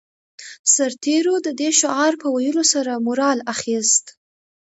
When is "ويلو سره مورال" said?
2.35-3.39